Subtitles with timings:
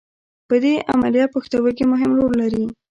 [0.47, 2.65] په دې عملیه پښتورګي مهم رول لري.